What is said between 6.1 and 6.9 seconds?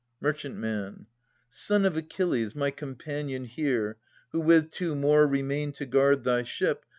thy ship.